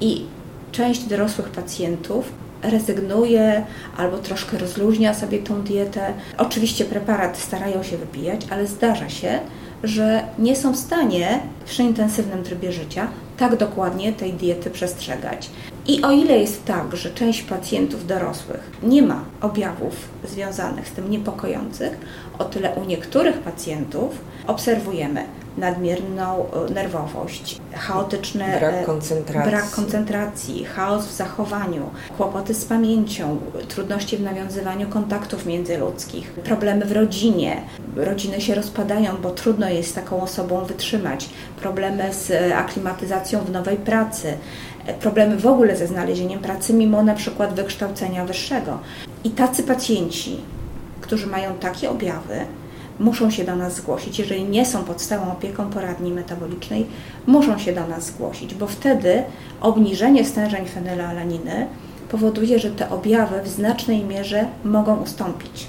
[0.00, 0.24] I
[0.72, 3.64] część dorosłych pacjentów rezygnuje
[3.96, 6.12] albo troszkę rozluźnia sobie tą dietę.
[6.38, 9.38] Oczywiście preparat starają się wypijać, ale zdarza się,
[9.82, 15.50] że nie są w stanie przy intensywnym trybie życia tak dokładnie tej diety przestrzegać.
[15.86, 21.10] I o ile jest tak, że część pacjentów dorosłych nie ma objawów związanych z tym
[21.10, 21.98] niepokojących,
[22.38, 24.14] o tyle u niektórych pacjentów
[24.46, 25.24] obserwujemy
[25.58, 29.50] nadmierną e, nerwowość, chaotyczne brak e, koncentracji.
[29.50, 33.38] brak koncentracji, chaos w zachowaniu, kłopoty z pamięcią,
[33.68, 37.62] trudności w nawiązywaniu kontaktów międzyludzkich, problemy w rodzinie.
[37.96, 41.28] Rodziny się rozpadają, bo trudno jest taką osobą wytrzymać,
[41.60, 44.34] problemy z e, aklimatyzacją w nowej pracy,
[45.00, 48.78] problemy w ogóle ze znalezieniem pracy, mimo na przykład wykształcenia wyższego.
[49.24, 50.36] I tacy pacjenci,
[51.00, 52.36] którzy mają takie objawy,
[53.00, 54.18] muszą się do nas zgłosić.
[54.18, 56.86] Jeżeli nie są pod stałą opieką poradni metabolicznej,
[57.26, 59.22] muszą się do nas zgłosić, bo wtedy
[59.60, 61.66] obniżenie stężeń fenylalaniny
[62.10, 65.66] powoduje, że te objawy w znacznej mierze mogą ustąpić.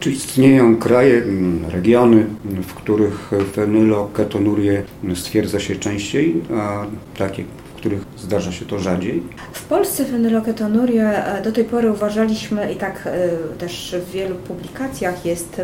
[0.00, 2.26] Czy istnieją kraje, mm, regiony,
[2.62, 4.82] w których fenyloketonurię
[5.14, 6.86] stwierdza się częściej, a
[7.18, 7.44] takie,
[7.78, 9.22] których zdarza się to rzadziej?
[9.52, 15.24] W Polsce fenyloketonuria e, do tej pory uważaliśmy i tak e, też w wielu publikacjach
[15.24, 15.62] jest,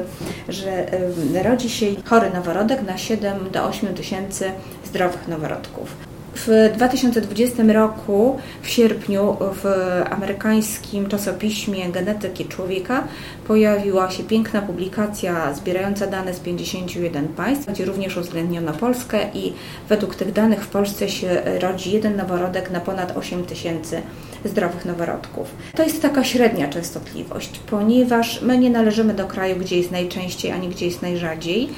[0.48, 0.92] że
[1.34, 4.50] e, rodzi się chory noworodek na 7 do 8 tysięcy
[4.84, 6.13] zdrowych noworodków.
[6.36, 9.64] W 2020 roku, w sierpniu, w
[10.10, 13.04] amerykańskim czasopiśmie Genetyki Człowieka
[13.46, 19.52] pojawiła się piękna publikacja zbierająca dane z 51 państw, gdzie również uwzględniono Polskę i
[19.88, 24.02] według tych danych w Polsce się rodzi jeden noworodek na ponad 8 tysięcy
[24.44, 25.54] zdrowych noworodków.
[25.76, 30.68] To jest taka średnia częstotliwość, ponieważ my nie należymy do kraju, gdzie jest najczęściej, ani
[30.68, 31.68] gdzie jest najrzadziej.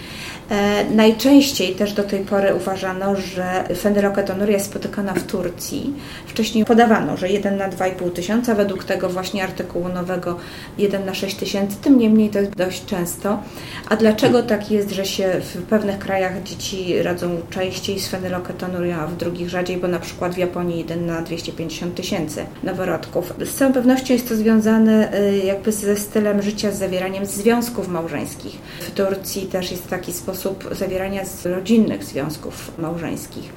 [0.51, 5.93] E, najczęściej też do tej pory uważano, że fenyloketonuria jest spotykana w Turcji.
[6.27, 10.37] Wcześniej podawano, że 1 na 2,5 tysiąca, według tego właśnie artykułu nowego
[10.79, 13.43] 1 na 6 tysięcy, tym niemniej to jest dość często.
[13.89, 19.07] A dlaczego tak jest, że się w pewnych krajach dzieci radzą częściej z fenyloketonuria, a
[19.07, 23.33] w drugich rzadziej, bo na przykład w Japonii 1 na 250 tysięcy noworodków.
[23.45, 28.59] Z całą pewnością jest to związane y, jakby ze stylem życia, z zawieraniem związków małżeńskich.
[28.81, 33.53] W Turcji też jest taki sposób zawierania rodzinnych związków małżeńskich.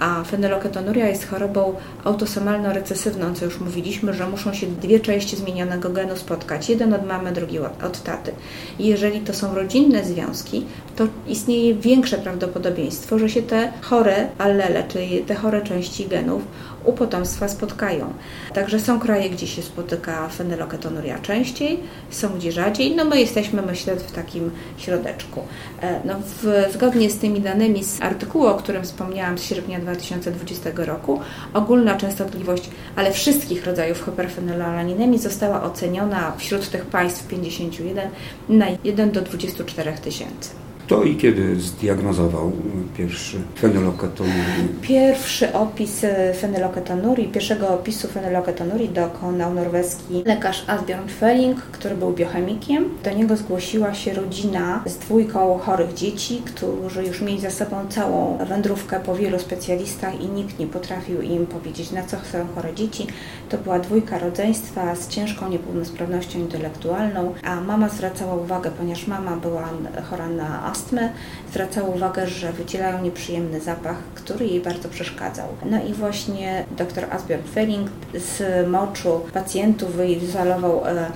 [0.00, 6.16] A fenyloketonuria jest chorobą autosomalno-recesywną, co już mówiliśmy, że muszą się dwie części zmienionego genu
[6.16, 6.68] spotkać.
[6.68, 8.32] Jeden od mamy, drugi od taty.
[8.78, 10.64] I jeżeli to są rodzinne związki,
[10.96, 16.42] to istnieje większe prawdopodobieństwo, że się te chore allele, czyli te chore części genów
[16.84, 18.12] u potomstwa spotkają.
[18.54, 22.96] Także są kraje, gdzie się spotyka fenyloketonuria częściej, są gdzie rzadziej.
[22.96, 25.42] No my jesteśmy, myślę, w takim środeczku.
[25.82, 30.70] E, no, w, zgodnie z tymi danymi z artykułu, o którym wspomniałam z sierpnia 2020
[30.76, 31.20] roku,
[31.54, 38.10] ogólna częstotliwość, ale wszystkich rodzajów hiperfenylalaninemi została oceniona wśród tych państw 51
[38.48, 40.69] na 1 do 24 tysięcy.
[40.90, 42.52] Kto i kiedy zdiagnozował
[42.96, 44.68] pierwszy fenyloketonurii?
[44.82, 46.00] Pierwszy opis
[46.40, 52.84] fenyloketonurii, pierwszego opisu fenyloketonurii dokonał norweski lekarz Asbjørn Felling, który był biochemikiem.
[53.04, 58.38] Do niego zgłosiła się rodzina z dwójką chorych dzieci, którzy już mieli za sobą całą
[58.48, 63.06] wędrówkę po wielu specjalistach i nikt nie potrafił im powiedzieć, na co chcą chore dzieci.
[63.48, 69.68] To była dwójka rodzeństwa z ciężką niepełnosprawnością intelektualną, a mama zwracała uwagę, ponieważ mama była
[70.10, 71.12] chora na astmę, astmy,
[71.50, 75.48] zwracała uwagę, że wydzielają nieprzyjemny zapach, który jej bardzo przeszkadzał.
[75.70, 81.10] No i właśnie dr Asbjørn Felling z moczu pacjentów wyizolował e,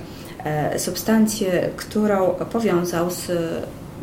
[0.45, 3.31] e, substancję, którą powiązał z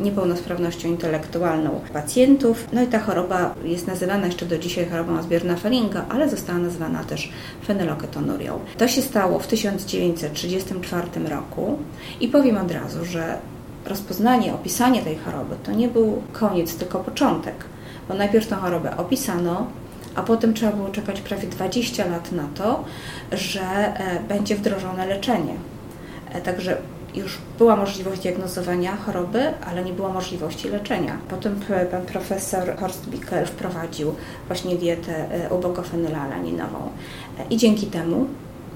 [0.00, 2.68] niepełnosprawnością intelektualną pacjentów.
[2.72, 7.04] No i ta choroba jest nazywana jeszcze do dzisiaj chorobą Asbjorna Felinga, ale została nazwana
[7.04, 7.32] też
[7.66, 8.58] fenyloketonurią.
[8.78, 11.78] To się stało w 1934 roku
[12.20, 13.38] i powiem od razu, że
[13.86, 17.54] rozpoznanie, opisanie tej choroby to nie był koniec, tylko początek,
[18.08, 19.66] bo najpierw tę chorobę opisano,
[20.14, 22.84] a potem trzeba było czekać prawie 20 lat na to,
[23.32, 25.54] że e, będzie wdrożone leczenie.
[26.32, 26.76] E, także
[27.14, 31.18] już była możliwość diagnozowania choroby, ale nie było możliwości leczenia.
[31.28, 34.14] Potem pan profesor Horst Bickel wprowadził
[34.46, 36.78] właśnie dietę e, ubogofenylalaninową
[37.50, 38.26] i dzięki temu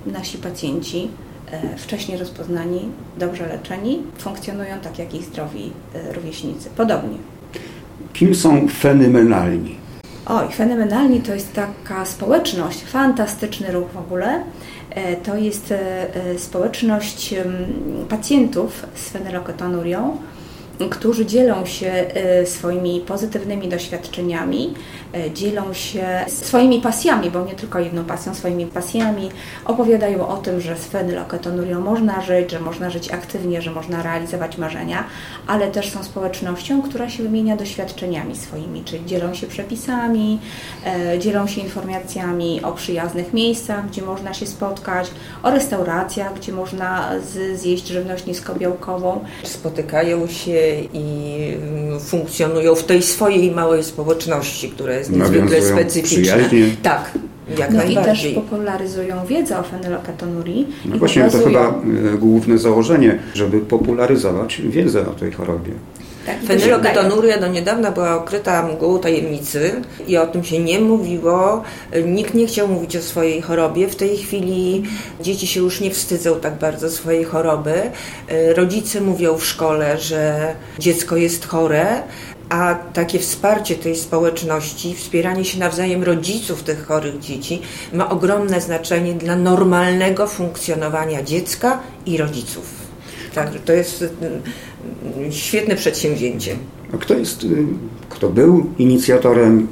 [0.06, 1.10] nasi pacjenci
[1.76, 2.80] wcześniej rozpoznani,
[3.18, 6.70] dobrze leczeni, funkcjonują tak jak ich zdrowi e, rówieśnicy.
[6.76, 7.18] Podobnie.
[8.12, 9.76] Kim są fenomenalni?
[10.26, 14.42] Oj, fenomenalni to jest taka społeczność, fantastyczny ruch w ogóle.
[14.90, 15.74] E, to jest
[16.38, 17.34] społeczność
[18.08, 20.16] pacjentów z fenyloketonurią,
[20.90, 27.78] którzy dzielą się e, swoimi pozytywnymi doświadczeniami, e, dzielą się swoimi pasjami, bo nie tylko
[27.78, 29.30] jedną pasją, swoimi pasjami,
[29.64, 34.58] opowiadają o tym, że z fenyloketonurią można żyć, że można żyć aktywnie, że można realizować
[34.58, 35.04] marzenia,
[35.46, 40.38] ale też są społecznością, która się wymienia doświadczeniami swoimi, czyli dzielą się przepisami,
[40.86, 45.10] e, dzielą się informacjami o przyjaznych miejscach, gdzie można się spotkać,
[45.42, 47.10] o restauracjach, gdzie można
[47.54, 49.24] zjeść żywność niskobiałkową.
[49.42, 50.60] Spotykają się
[50.92, 56.36] i mm, funkcjonują w tej swojej małej społeczności, która jest niezwykle specyficzna.
[56.36, 56.76] Przyjaźnie.
[56.82, 57.10] Tak.
[57.58, 60.66] Jak no i też popularyzują wiedzę o fenyloketonurii.
[60.84, 61.44] No właśnie pokazują...
[61.44, 61.68] to chyba
[62.14, 65.72] e, główne założenie, żeby popularyzować wiedzę o tej chorobie.
[66.26, 71.62] Tak, Fenyloketonuria do niedawna była okryta mgłą tajemnicy i o tym się nie mówiło.
[72.06, 73.88] Nikt nie chciał mówić o swojej chorobie.
[73.88, 74.82] W tej chwili
[75.20, 77.74] dzieci się już nie wstydzą tak bardzo swojej choroby.
[78.54, 82.02] Rodzice mówią w szkole, że dziecko jest chore,
[82.48, 89.14] a takie wsparcie tej społeczności, wspieranie się nawzajem rodziców tych chorych dzieci ma ogromne znaczenie
[89.14, 92.64] dla normalnego funkcjonowania dziecka i rodziców.
[93.34, 96.56] Także to jest mm, świetne przedsięwzięcie.
[96.94, 97.48] A kto jest, y,
[98.08, 99.68] kto był inicjatorem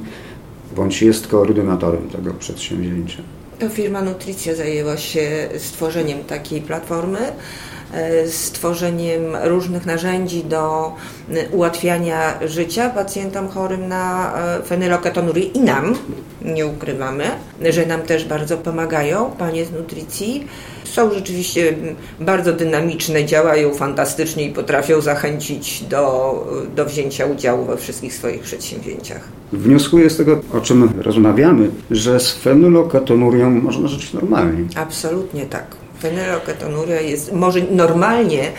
[0.75, 3.17] bądź jest koordynatorem tego przedsięwzięcia?
[3.59, 7.19] To firma Nutricja zajęła się stworzeniem takiej platformy,
[8.29, 10.93] stworzeniem różnych narzędzi do
[11.29, 15.95] y, ułatwiania życia pacjentom chorym na e, fenyloketonurię i nam,
[16.41, 17.23] nie ukrywamy,
[17.69, 20.47] że nam też bardzo pomagają panie z Nutricji
[20.95, 21.73] są rzeczywiście
[22.19, 29.21] bardzo dynamiczne, działają fantastycznie i potrafią zachęcić do, do wzięcia udziału we wszystkich swoich przedsięwzięciach.
[29.53, 34.63] Wnioskuję z tego, o czym rozmawiamy, że z fenyloketonurią można żyć normalnie.
[34.75, 35.84] Absolutnie tak.
[36.05, 38.51] Fenyloketonuria jest może normalnie,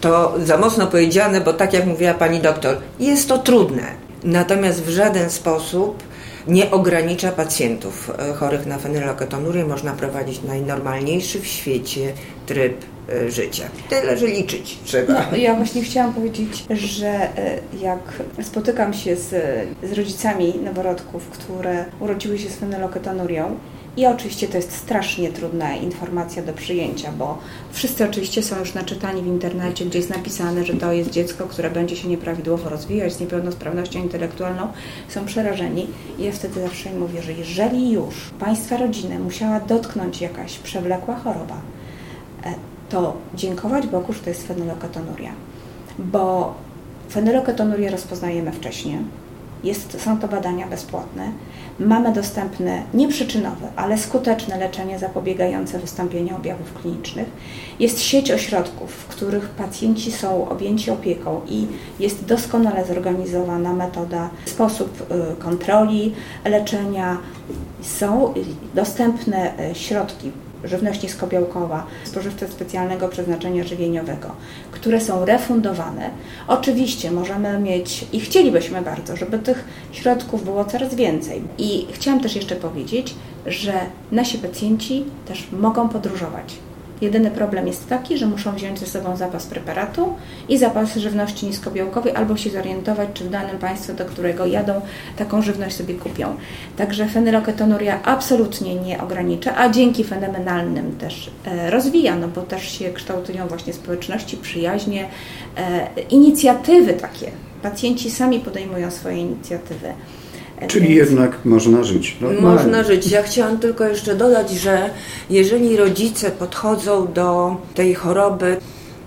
[0.00, 3.82] to za mocno powiedziane, bo tak jak mówiła pani doktor, jest to trudne.
[4.24, 6.02] Natomiast w żaden sposób
[6.48, 9.64] nie ogranicza pacjentów e, chorych na fenyloketonurię.
[9.64, 12.12] Można prowadzić najnormalniejszy w świecie
[12.46, 13.68] tryb e, życia.
[13.90, 15.26] Tyle, że liczyć trzeba.
[15.30, 19.28] No, ja właśnie chciałam powiedzieć, że e, jak spotykam się z,
[19.82, 23.56] z rodzicami noworodków, które urodziły się z fenyloketonurią,
[23.98, 27.38] i oczywiście to jest strasznie trudna informacja do przyjęcia, bo
[27.70, 31.70] wszyscy oczywiście są już naczytani w internecie, gdzie jest napisane, że to jest dziecko, które
[31.70, 34.68] będzie się nieprawidłowo rozwijać z niepełnosprawnością intelektualną.
[35.08, 35.86] Są przerażeni
[36.18, 41.16] i ja wtedy zawsze im mówię, że jeżeli już Państwa rodzinę musiała dotknąć jakaś przewlekła
[41.16, 41.60] choroba,
[42.44, 42.54] e,
[42.88, 45.32] to dziękować Bogu, że to jest fenyloketonuria.
[45.98, 46.54] Bo
[47.10, 48.98] fenyloketonurię rozpoznajemy wcześniej.
[49.64, 51.32] Jest, są to badania bezpłatne.
[51.78, 57.28] Mamy dostępne nieprzyczynowe, ale skuteczne leczenie zapobiegające wystąpieniu objawów klinicznych.
[57.80, 61.66] Jest sieć ośrodków, w których pacjenci są objęci opieką i
[62.00, 67.18] jest doskonale zorganizowana metoda, sposób y, kontroli leczenia.
[67.82, 68.34] Są
[68.74, 70.32] dostępne y, środki
[70.64, 74.30] żywność niskobiałkowa, spożywcze specjalnego przeznaczenia żywieniowego,
[74.70, 76.10] które są refundowane.
[76.48, 81.42] Oczywiście możemy mieć i chcielibyśmy bardzo, żeby tych środków było coraz więcej.
[81.58, 83.14] I chciałam też jeszcze powiedzieć,
[83.46, 83.72] że
[84.12, 86.67] nasi pacjenci też mogą podróżować.
[87.00, 90.14] Jedyny problem jest taki, że muszą wziąć ze sobą zapas preparatu
[90.48, 94.80] i zapas żywności niskobiałkowej albo się zorientować, czy w danym państwie, do którego jadą,
[95.16, 96.36] taką żywność sobie kupią.
[96.76, 102.90] Także fenyloketonuria absolutnie nie ogranicza, a dzięki fenomenalnym też e, rozwija, no bo też się
[102.90, 105.08] kształtują właśnie społeczności, przyjaźnie,
[105.56, 107.30] e, inicjatywy takie.
[107.62, 109.92] Pacjenci sami podejmują swoje inicjatywy.
[110.66, 112.16] Czyli jednak można żyć.
[112.20, 112.62] Normalnie.
[112.62, 113.06] Można żyć.
[113.06, 114.90] Ja chciałam tylko jeszcze dodać, że
[115.30, 118.56] jeżeli rodzice podchodzą do tej choroby,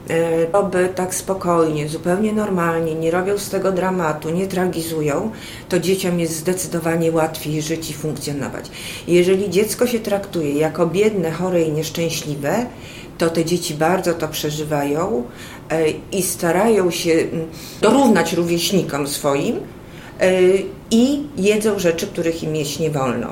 [0.09, 5.31] e, choroby tak spokojnie, zupełnie normalnie, nie robią z tego dramatu, nie tragizują,
[5.69, 8.65] to dzieciom jest zdecydowanie łatwiej żyć i funkcjonować.
[9.07, 12.65] Jeżeli dziecko się traktuje jako biedne, chore i nieszczęśliwe,
[13.17, 15.23] to te dzieci bardzo to przeżywają
[15.69, 17.47] e, i starają się mm,
[17.81, 19.59] dorównać rówieśnikom swoim,
[20.91, 23.27] i jedzą rzeczy, których im jeść nie wolno,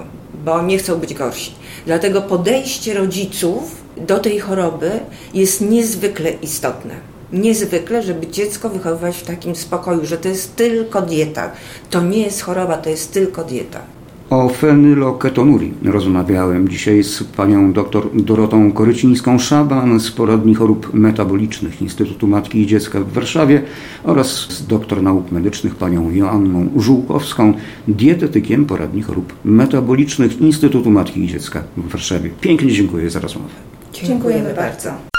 [0.45, 1.51] bo nie chcą być gorsi.
[1.85, 4.91] Dlatego podejście rodziców do tej choroby
[5.33, 6.95] jest niezwykle istotne.
[7.33, 11.51] Niezwykle, żeby dziecko wychowywać w takim spokoju, że to jest tylko dieta.
[11.89, 13.81] To nie jest choroba, to jest tylko dieta.
[14.29, 22.61] O fenyloketonurii rozmawiałem dzisiaj z panią dr Dorotą Korycińską-Szaban z poradni chorób metabolicznych Instytutu Matki
[22.61, 23.61] i Dziecka w Warszawie
[24.03, 27.53] oraz z doktor nauk medycznych panią Joanną Żółkowską,
[27.87, 32.29] dietetykiem poradni chorób metabolicznych Instytutu Matki i Dziecka w Warszawie.
[32.41, 33.49] Pięknie dziękuję za rozmowę.
[33.93, 35.18] Dziękujemy bardzo.